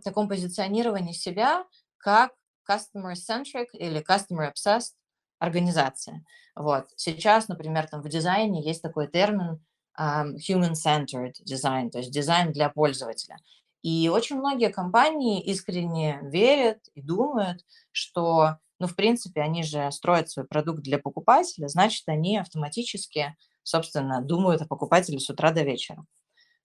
таком 0.03 0.27
позиционировании 0.29 1.13
себя 1.13 1.65
как 1.97 2.31
customer-centric 2.69 3.67
или 3.73 4.03
customer-obsessed 4.07 4.93
организация. 5.39 6.23
Вот. 6.55 6.87
Сейчас, 6.95 7.47
например, 7.47 7.87
там 7.87 8.01
в 8.01 8.09
дизайне 8.09 8.61
есть 8.61 8.81
такой 8.81 9.07
термин 9.07 9.63
um, 9.99 10.35
human-centered 10.35 11.33
design, 11.49 11.89
то 11.89 11.99
есть 11.99 12.11
дизайн 12.11 12.51
для 12.51 12.69
пользователя. 12.69 13.37
И 13.81 14.09
очень 14.09 14.37
многие 14.37 14.69
компании 14.69 15.41
искренне 15.41 16.19
верят 16.23 16.79
и 16.95 17.01
думают, 17.01 17.65
что, 17.91 18.57
ну, 18.77 18.87
в 18.87 18.95
принципе, 18.95 19.41
они 19.41 19.63
же 19.63 19.89
строят 19.91 20.29
свой 20.29 20.45
продукт 20.45 20.81
для 20.81 20.99
покупателя, 20.99 21.67
значит, 21.67 22.03
они 22.07 22.37
автоматически, 22.37 23.37
собственно, 23.63 24.21
думают 24.21 24.61
о 24.61 24.67
покупателе 24.67 25.19
с 25.19 25.29
утра 25.29 25.51
до 25.51 25.63
вечера. 25.63 26.05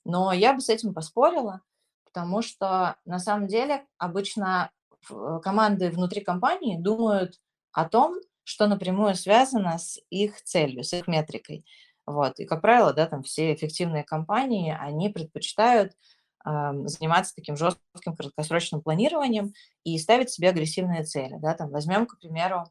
Но 0.04 0.32
я 0.32 0.52
бы 0.52 0.60
с 0.60 0.68
этим 0.68 0.92
поспорила, 0.92 1.60
потому 2.04 2.42
что 2.42 2.96
на 3.04 3.18
самом 3.20 3.46
деле 3.46 3.86
обычно 3.98 4.70
команды 5.42 5.90
внутри 5.90 6.22
компании 6.22 6.76
думают 6.78 7.40
о 7.72 7.88
том, 7.88 8.16
что 8.44 8.66
напрямую 8.66 9.14
связано 9.14 9.78
с 9.78 9.98
их 10.10 10.42
целью, 10.42 10.84
с 10.84 10.92
их 10.92 11.08
метрикой. 11.08 11.64
Вот. 12.06 12.38
И, 12.38 12.44
как 12.44 12.60
правило, 12.60 12.92
да, 12.92 13.06
там 13.06 13.22
все 13.22 13.54
эффективные 13.54 14.04
компании, 14.04 14.76
они 14.78 15.08
предпочитают 15.08 15.92
э, 15.92 16.72
заниматься 16.84 17.34
таким 17.34 17.56
жестким 17.56 18.14
краткосрочным 18.14 18.82
планированием 18.82 19.54
и 19.84 19.98
ставить 19.98 20.30
себе 20.30 20.50
агрессивные 20.50 21.04
цели. 21.04 21.38
Да, 21.40 21.54
там 21.54 21.70
возьмем, 21.70 22.06
к 22.06 22.18
примеру, 22.18 22.64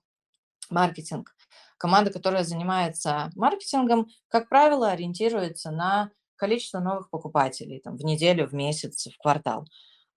маркетинг. 0.70 1.36
Команда, 1.78 2.12
которая 2.12 2.44
занимается 2.44 3.32
маркетингом, 3.36 4.08
как 4.28 4.48
правило, 4.50 4.92
ориентируется 4.92 5.72
на 5.72 6.12
количество 6.36 6.80
новых 6.80 7.10
покупателей 7.10 7.80
там, 7.80 7.98
в 7.98 8.04
неделю, 8.04 8.48
в 8.48 8.54
месяц, 8.54 9.08
в 9.08 9.18
квартал. 9.18 9.68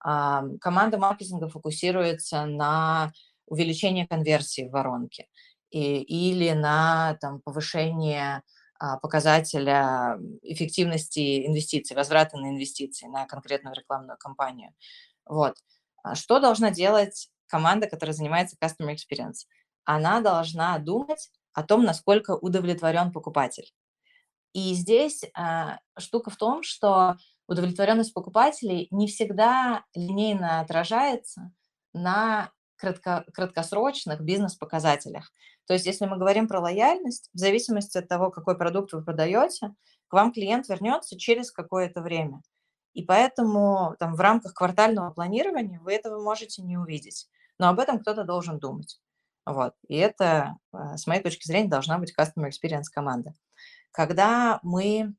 Команда 0.07 0.99
маркетинга 0.99 1.49
фокусируется 1.49 2.47
на 2.47 3.13
увеличении 3.47 4.07
конверсии 4.07 4.69
в 4.69 4.71
воронке 4.71 5.27
и, 5.71 6.01
или 6.01 6.53
на 6.53 7.17
там, 7.21 7.41
повышение 7.41 8.43
а, 8.79 8.99
показателя 8.99 10.17
эффективности 10.43 11.45
инвестиций, 11.45 11.97
возврата 11.97 12.37
на 12.37 12.51
инвестиции 12.51 13.07
на 13.07 13.27
конкретную 13.27 13.75
рекламную 13.75 14.17
кампанию. 14.17 14.75
Вот. 15.25 15.57
А 16.05 16.15
что 16.15 16.39
должна 16.39 16.71
делать 16.71 17.29
команда, 17.49 17.89
которая 17.89 18.15
занимается 18.15 18.57
Customer 18.63 18.95
Experience? 18.95 19.47
Она 19.85 20.21
должна 20.21 20.79
думать 20.79 21.31
о 21.53 21.65
том, 21.65 21.85
насколько 21.85 22.37
удовлетворен 22.37 23.11
покупатель. 23.11 23.73
И 24.53 24.75
здесь 24.75 25.25
а, 25.35 25.81
штука 25.99 26.31
в 26.31 26.37
том, 26.37 26.63
что 26.63 27.17
удовлетворенность 27.49 28.15
покупателей 28.15 28.89
не 28.91 29.07
всегда 29.07 29.85
линейно 29.95 30.61
отражается 30.61 31.53
на 31.93 32.51
кратко, 32.77 33.25
краткосрочных 33.33 34.21
бизнес-показателях. 34.21 35.33
То 35.67 35.75
есть 35.75 35.87
если 35.87 36.07
мы 36.07 36.17
говорим 36.17 36.49
про 36.49 36.61
лояльность, 36.61 37.31
в 37.33 37.39
зависимости 37.39 37.99
от 37.99 38.09
того, 38.09 38.31
какой 38.31 38.57
продукт 38.57 38.93
вы 38.93 39.03
продаете, 39.03 39.75
к 40.09 40.13
вам 40.13 40.33
клиент 40.33 40.69
вернется 40.69 41.19
через 41.19 41.51
какое-то 41.51 42.01
время. 42.01 42.43
И 42.93 43.03
поэтому 43.03 43.95
там, 43.99 44.15
в 44.15 44.21
рамках 44.21 44.55
квартального 44.55 45.11
планирования 45.11 45.81
вы 45.81 45.93
этого 45.93 46.23
можете 46.23 46.63
не 46.63 46.79
увидеть. 46.79 47.29
Но 47.59 47.69
об 47.69 47.79
этом 47.79 48.01
кто-то 48.01 48.25
должен 48.25 48.59
думать. 48.59 49.01
Вот. 49.45 49.75
И 49.89 49.97
это, 49.97 50.57
э, 50.73 50.97
с 50.97 51.07
моей 51.07 51.23
точки 51.23 51.47
зрения, 51.47 51.69
должна 51.69 51.99
быть 51.99 52.15
customer 52.19 52.49
experience 52.49 52.85
команда. 52.93 53.35
Когда 53.93 54.61
мы 54.63 55.15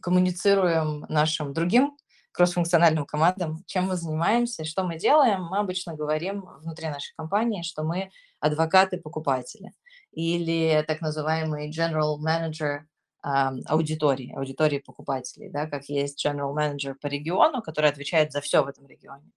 коммуницируем 0.00 1.06
нашим 1.08 1.52
другим 1.52 1.96
кроссфункциональным 2.32 3.06
командам, 3.06 3.62
чем 3.66 3.86
мы 3.86 3.96
занимаемся, 3.96 4.64
что 4.64 4.82
мы 4.82 4.98
делаем, 4.98 5.44
мы 5.44 5.58
обычно 5.58 5.94
говорим 5.94 6.44
внутри 6.60 6.88
нашей 6.88 7.14
компании, 7.16 7.62
что 7.62 7.84
мы 7.84 8.10
адвокаты-покупатели 8.40 9.72
или 10.10 10.84
так 10.86 11.00
называемый 11.00 11.70
general 11.70 12.18
manager 12.18 12.80
аудитории, 13.24 14.34
аудитории 14.36 14.80
покупателей, 14.80 15.48
да, 15.48 15.66
как 15.66 15.84
есть 15.84 16.24
general 16.24 16.54
manager 16.54 16.94
по 17.00 17.06
региону, 17.06 17.62
который 17.62 17.88
отвечает 17.88 18.32
за 18.32 18.42
все 18.42 18.62
в 18.62 18.68
этом 18.68 18.86
регионе. 18.86 19.30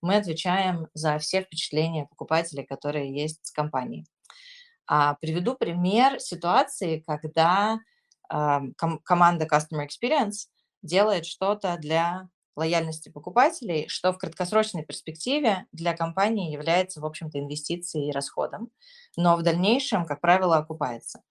Мы 0.00 0.14
отвечаем 0.14 0.86
за 0.94 1.18
все 1.18 1.42
впечатления 1.42 2.06
покупателей, 2.06 2.64
которые 2.64 3.12
есть 3.12 3.44
с 3.44 3.50
компанией. 3.50 4.06
А, 4.86 5.14
приведу 5.14 5.56
пример 5.56 6.20
ситуации, 6.20 7.02
когда 7.04 7.80
ком- 8.32 9.00
команда 9.04 9.46
Customer 9.46 9.86
Experience 9.86 10.48
делает 10.82 11.26
что-то 11.26 11.76
для 11.78 12.28
лояльности 12.56 13.08
покупателей, 13.08 13.88
что 13.88 14.12
в 14.12 14.18
краткосрочной 14.18 14.84
перспективе 14.84 15.66
для 15.72 15.96
компании 15.96 16.52
является, 16.52 17.00
в 17.00 17.06
общем-то, 17.06 17.38
инвестицией 17.38 18.08
и 18.08 18.12
расходом, 18.12 18.70
но 19.16 19.36
в 19.36 19.42
дальнейшем, 19.42 20.04
как 20.04 20.20
правило, 20.20 20.58
окупается. 20.58 21.22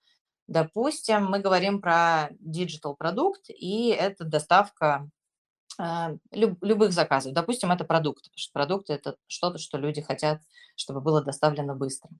Допустим, 0.48 1.26
мы 1.26 1.38
говорим 1.38 1.80
про 1.80 2.30
digital 2.44 2.96
продукт, 2.96 3.44
и 3.48 3.88
это 3.88 4.24
доставка 4.24 5.08
а, 5.78 6.14
люб, 6.32 6.62
любых 6.62 6.92
заказов. 6.92 7.32
Допустим, 7.32 7.70
это 7.70 7.84
продукт, 7.84 8.28
продукт– 8.52 8.90
это 8.90 9.16
что-то, 9.28 9.58
что 9.58 9.78
люди 9.78 10.02
хотят, 10.02 10.40
чтобы 10.76 11.00
было 11.00 11.22
доставлено 11.22 11.74
быстро. 11.74 12.10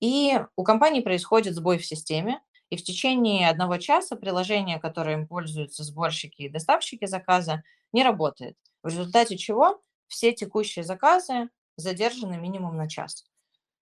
И 0.00 0.38
у 0.56 0.64
компании 0.64 1.00
происходит 1.00 1.54
сбой 1.54 1.78
в 1.78 1.86
системе, 1.86 2.40
и 2.72 2.76
в 2.78 2.82
течение 2.82 3.50
одного 3.50 3.76
часа 3.76 4.16
приложение, 4.16 4.80
которым 4.80 5.26
пользуются 5.26 5.84
сборщики 5.84 6.40
и 6.42 6.48
доставщики 6.48 7.04
заказа, 7.04 7.62
не 7.92 8.02
работает. 8.02 8.56
В 8.82 8.88
результате 8.88 9.36
чего 9.36 9.82
все 10.08 10.32
текущие 10.32 10.82
заказы 10.82 11.50
задержаны 11.76 12.38
минимум 12.38 12.78
на 12.78 12.88
час. 12.88 13.26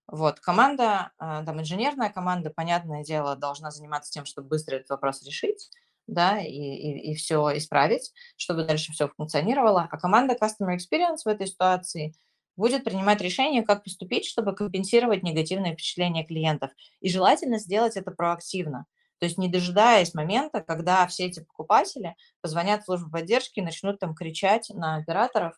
Вот, 0.08 0.40
команда, 0.40 1.12
а, 1.18 1.44
там, 1.44 1.60
инженерная 1.60 2.10
команда, 2.10 2.50
понятное 2.50 3.04
дело, 3.04 3.36
должна 3.36 3.70
заниматься 3.70 4.10
тем, 4.10 4.24
чтобы 4.24 4.48
быстро 4.48 4.74
этот 4.74 4.90
вопрос 4.90 5.22
решить, 5.22 5.70
да, 6.08 6.40
и, 6.40 6.50
и, 6.50 7.12
и 7.12 7.14
все 7.14 7.56
исправить, 7.58 8.12
чтобы 8.36 8.64
дальше 8.64 8.90
все 8.90 9.06
функционировало. 9.06 9.86
А 9.88 9.98
команда 9.98 10.34
Customer 10.34 10.76
Experience 10.76 11.18
в 11.24 11.28
этой 11.28 11.46
ситуации 11.46 12.12
будет 12.60 12.84
принимать 12.84 13.20
решение, 13.20 13.62
как 13.62 13.82
поступить, 13.82 14.26
чтобы 14.26 14.54
компенсировать 14.54 15.22
негативное 15.22 15.72
впечатление 15.72 16.24
клиентов. 16.24 16.70
И 17.00 17.08
желательно 17.08 17.58
сделать 17.58 17.96
это 17.96 18.10
проактивно. 18.10 18.84
То 19.18 19.26
есть 19.26 19.38
не 19.38 19.48
дожидаясь 19.48 20.14
момента, 20.14 20.60
когда 20.60 21.06
все 21.06 21.26
эти 21.26 21.40
покупатели 21.40 22.14
позвонят 22.40 22.82
в 22.82 22.84
службу 22.84 23.10
поддержки 23.10 23.58
и 23.58 23.62
начнут 23.62 23.98
там 23.98 24.14
кричать 24.14 24.70
на 24.74 24.96
операторов, 24.96 25.54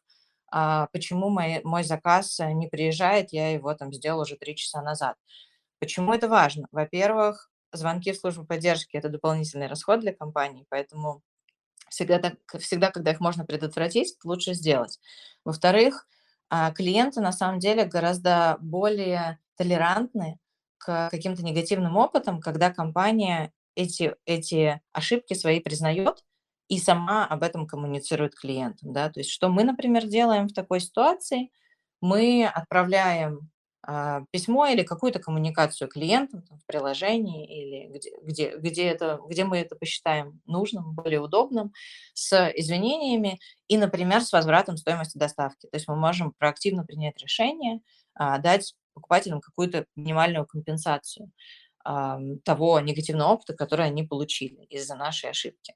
а, 0.50 0.86
почему 0.92 1.28
мой, 1.28 1.60
мой 1.64 1.82
заказ 1.82 2.38
э, 2.40 2.52
не 2.52 2.68
приезжает, 2.68 3.32
я 3.32 3.50
его 3.50 3.74
там 3.74 3.92
сделал 3.92 4.20
уже 4.20 4.36
три 4.36 4.54
часа 4.54 4.82
назад. 4.82 5.16
Почему 5.78 6.12
это 6.12 6.28
важно? 6.28 6.66
Во-первых, 6.72 7.50
звонки 7.72 8.12
в 8.12 8.16
службу 8.16 8.44
поддержки– 8.44 8.90
это 8.96 9.08
дополнительный 9.08 9.66
расход 9.66 10.00
для 10.00 10.12
компании, 10.12 10.66
поэтому 10.68 11.22
всегда, 11.88 12.18
так, 12.18 12.34
всегда, 12.60 12.90
когда 12.90 13.12
их 13.12 13.20
можно 13.20 13.44
предотвратить, 13.44 14.16
лучше 14.24 14.54
сделать. 14.54 15.00
Во-вторых, 15.44 16.06
клиенты 16.74 17.20
на 17.20 17.32
самом 17.32 17.58
деле 17.58 17.84
гораздо 17.84 18.58
более 18.60 19.38
толерантны 19.56 20.38
к 20.78 21.08
каким-то 21.10 21.44
негативным 21.44 21.96
опытам, 21.96 22.40
когда 22.40 22.70
компания 22.70 23.52
эти, 23.74 24.14
эти 24.26 24.80
ошибки 24.92 25.34
свои 25.34 25.60
признает 25.60 26.24
и 26.68 26.78
сама 26.78 27.26
об 27.26 27.42
этом 27.42 27.66
коммуницирует 27.66 28.34
клиентам. 28.34 28.92
Да? 28.92 29.10
То 29.10 29.20
есть 29.20 29.30
что 29.30 29.48
мы, 29.48 29.64
например, 29.64 30.06
делаем 30.06 30.48
в 30.48 30.52
такой 30.52 30.80
ситуации? 30.80 31.50
Мы 32.00 32.46
отправляем 32.46 33.38
а, 33.38 33.51
письмо 34.30 34.66
или 34.66 34.84
какую-то 34.84 35.18
коммуникацию 35.18 35.88
клиентам 35.88 36.42
там, 36.42 36.58
в 36.58 36.66
приложении 36.66 37.46
или 37.46 37.88
где, 37.92 38.10
где, 38.22 38.56
где, 38.56 38.84
это, 38.84 39.18
где 39.28 39.44
мы 39.44 39.58
это 39.58 39.74
посчитаем 39.74 40.40
нужным, 40.46 40.94
более 40.94 41.20
удобным, 41.20 41.72
с 42.14 42.52
извинениями 42.54 43.40
и, 43.66 43.76
например, 43.76 44.22
с 44.22 44.32
возвратом 44.32 44.76
стоимости 44.76 45.18
доставки. 45.18 45.66
То 45.66 45.76
есть 45.76 45.88
мы 45.88 45.96
можем 45.96 46.32
проактивно 46.32 46.84
принять 46.84 47.20
решение, 47.20 47.80
а, 48.14 48.38
дать 48.38 48.74
покупателям 48.94 49.40
какую-то 49.40 49.86
минимальную 49.96 50.46
компенсацию 50.46 51.32
а, 51.84 52.20
того 52.44 52.78
негативного 52.80 53.32
опыта, 53.32 53.54
который 53.54 53.86
они 53.86 54.04
получили 54.04 54.64
из-за 54.64 54.94
нашей 54.94 55.30
ошибки. 55.30 55.74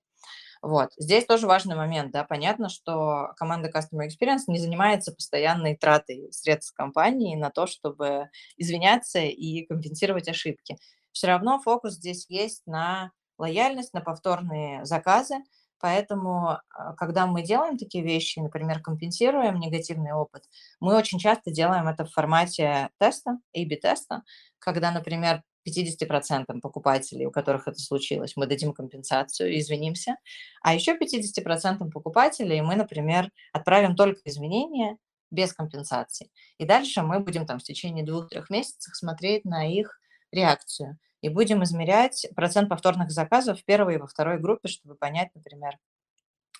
Вот. 0.62 0.90
Здесь 0.96 1.26
тоже 1.26 1.46
важный 1.46 1.76
момент, 1.76 2.12
да, 2.12 2.24
понятно, 2.24 2.68
что 2.68 3.32
команда 3.36 3.68
Customer 3.68 4.06
Experience 4.06 4.44
не 4.48 4.58
занимается 4.58 5.12
постоянной 5.12 5.76
тратой 5.76 6.28
средств 6.32 6.74
компании 6.74 7.36
на 7.36 7.50
то, 7.50 7.66
чтобы 7.66 8.30
извиняться 8.56 9.20
и 9.20 9.66
компенсировать 9.66 10.28
ошибки. 10.28 10.76
Все 11.12 11.28
равно 11.28 11.60
фокус 11.60 11.94
здесь 11.94 12.26
есть 12.28 12.62
на 12.66 13.12
лояльность, 13.38 13.94
на 13.94 14.00
повторные 14.00 14.84
заказы, 14.84 15.36
Поэтому, 15.78 16.58
а, 16.70 16.94
когда 16.94 17.26
мы 17.26 17.42
делаем 17.42 17.76
такие 17.76 18.02
вещи, 18.02 18.38
например, 18.38 18.80
компенсируем 18.80 19.60
негативный 19.60 20.12
опыт, 20.12 20.44
мы 20.80 20.96
очень 20.96 21.18
часто 21.18 21.50
делаем 21.50 21.86
это 21.86 22.04
в 22.04 22.12
формате 22.12 22.88
теста, 22.98 23.38
A-B-теста, 23.54 24.22
когда, 24.58 24.90
например, 24.90 25.42
50% 25.66 26.60
покупателей, 26.60 27.26
у 27.26 27.30
которых 27.30 27.68
это 27.68 27.78
случилось, 27.78 28.34
мы 28.36 28.46
дадим 28.46 28.72
компенсацию, 28.72 29.58
извинимся, 29.58 30.16
а 30.62 30.74
еще 30.74 30.96
50% 30.96 31.90
покупателей 31.90 32.60
мы, 32.60 32.76
например, 32.76 33.30
отправим 33.52 33.96
только 33.96 34.20
изменения 34.24 34.96
без 35.30 35.52
компенсации. 35.52 36.30
И 36.58 36.64
дальше 36.64 37.02
мы 37.02 37.20
будем 37.20 37.46
там 37.46 37.58
в 37.58 37.62
течение 37.62 38.04
двух-трех 38.04 38.50
месяцев 38.50 38.94
смотреть 38.96 39.44
на 39.44 39.70
их 39.70 39.98
реакцию 40.30 40.98
и 41.20 41.28
будем 41.28 41.64
измерять 41.64 42.26
процент 42.36 42.68
повторных 42.68 43.10
заказов 43.10 43.60
в 43.60 43.64
первой 43.64 43.94
и 43.94 43.98
во 43.98 44.06
второй 44.06 44.38
группе, 44.38 44.68
чтобы 44.68 44.94
понять, 44.94 45.30
например, 45.34 45.78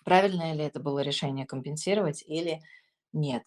правильное 0.05 0.55
ли 0.55 0.64
это 0.64 0.81
было 0.81 1.01
решение 1.01 1.47
компенсировать 1.47 2.23
или 2.27 2.61
нет. 3.12 3.45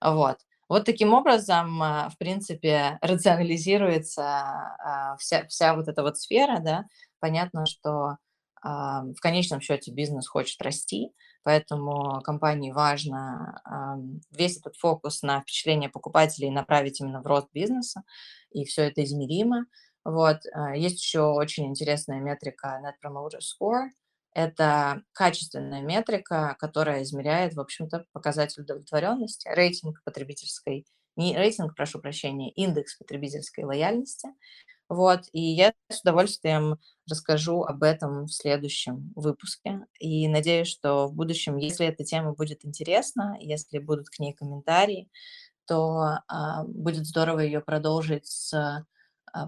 Вот. 0.00 0.38
Вот 0.68 0.84
таким 0.84 1.14
образом, 1.14 1.82
а, 1.82 2.10
в 2.10 2.18
принципе, 2.18 2.98
рационализируется 3.00 4.22
а, 4.22 5.16
вся, 5.18 5.46
вся 5.46 5.74
вот 5.74 5.88
эта 5.88 6.02
вот 6.02 6.18
сфера, 6.18 6.58
да. 6.60 6.84
Понятно, 7.20 7.64
что 7.66 8.18
а, 8.62 9.02
в 9.04 9.20
конечном 9.20 9.60
счете 9.60 9.92
бизнес 9.92 10.28
хочет 10.28 10.60
расти, 10.60 11.10
поэтому 11.42 12.20
компании 12.22 12.70
важно 12.70 13.62
весь 14.30 14.58
этот 14.58 14.76
фокус 14.76 15.22
на 15.22 15.40
впечатление 15.40 15.88
покупателей 15.88 16.50
направить 16.50 17.00
именно 17.00 17.22
в 17.22 17.26
рост 17.26 17.48
бизнеса, 17.54 18.02
и 18.50 18.64
все 18.64 18.82
это 18.82 19.02
измеримо. 19.04 19.64
Вот. 20.04 20.40
Есть 20.74 21.02
еще 21.02 21.22
очень 21.22 21.66
интересная 21.66 22.20
метрика 22.20 22.80
Net 22.84 22.94
Promoter 23.02 23.40
Score– 23.40 23.88
это 24.34 25.02
качественная 25.12 25.82
метрика, 25.82 26.56
которая 26.58 27.02
измеряет, 27.02 27.54
в 27.54 27.60
общем-то, 27.60 28.04
показатель 28.12 28.62
удовлетворенности, 28.62 29.48
рейтинг 29.48 30.02
потребительской, 30.04 30.86
не 31.16 31.36
рейтинг, 31.36 31.74
прошу 31.74 32.00
прощения, 32.00 32.50
индекс 32.52 32.96
потребительской 32.96 33.64
лояльности. 33.64 34.28
Вот, 34.88 35.24
и 35.32 35.40
я 35.40 35.74
с 35.90 36.00
удовольствием 36.00 36.78
расскажу 37.10 37.62
об 37.62 37.82
этом 37.82 38.24
в 38.24 38.32
следующем 38.32 39.12
выпуске. 39.16 39.80
И 39.98 40.28
надеюсь, 40.28 40.68
что 40.68 41.08
в 41.08 41.14
будущем, 41.14 41.56
если 41.56 41.86
эта 41.86 42.04
тема 42.04 42.32
будет 42.32 42.64
интересна, 42.64 43.36
если 43.40 43.80
будут 43.80 44.08
к 44.08 44.18
ней 44.18 44.32
комментарии, 44.32 45.10
то 45.66 46.20
а, 46.26 46.64
будет 46.64 47.04
здорово 47.04 47.40
ее 47.40 47.60
продолжить 47.60 48.26
с 48.26 48.84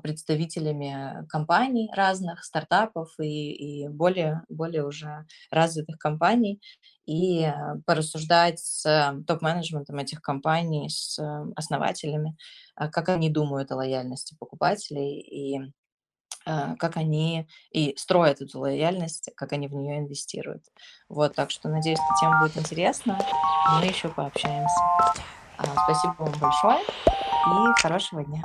представителями 0.02 1.26
компаний 1.28 1.90
разных, 1.94 2.44
стартапов 2.44 3.08
и, 3.18 3.84
и 3.84 3.88
более, 3.88 4.42
более 4.48 4.86
уже 4.86 5.26
развитых 5.50 5.98
компаний, 5.98 6.60
и 7.06 7.44
а, 7.44 7.76
порассуждать 7.86 8.60
с 8.60 9.14
топ-менеджментом 9.26 9.98
этих 9.98 10.20
компаний, 10.20 10.88
с 10.88 11.18
основателями, 11.56 12.36
а, 12.76 12.88
как 12.88 13.08
они 13.08 13.30
думают 13.30 13.72
о 13.72 13.76
лояльности 13.76 14.36
покупателей 14.38 15.20
и 15.20 15.72
как 16.46 16.96
они 16.96 17.46
и 17.70 17.94
строят 17.98 18.40
эту 18.40 18.60
лояльность, 18.60 19.30
как 19.36 19.52
они 19.52 19.68
в 19.68 19.74
нее 19.74 19.98
инвестируют. 19.98 20.64
Вот, 21.10 21.34
так 21.34 21.50
что 21.50 21.68
надеюсь, 21.68 21.98
эта 21.98 22.18
тема 22.18 22.40
будет 22.40 22.56
интересна. 22.56 23.18
Мы 23.78 23.86
еще 23.86 24.08
пообщаемся. 24.08 24.74
Спасибо 25.84 26.14
вам 26.18 26.32
большое 26.40 26.80
и 26.80 27.82
хорошего 27.82 28.24
дня. 28.24 28.42